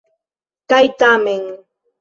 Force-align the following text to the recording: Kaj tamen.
Kaj 0.73 0.81
tamen. 1.03 1.43